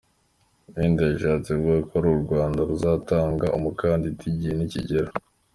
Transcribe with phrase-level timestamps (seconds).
[0.73, 5.09] Wenda yashatse kuvuga ko ari u Rwanda ruzatanga umukandida igihe nikigera.